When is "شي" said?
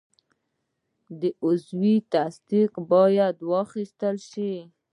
4.29-4.53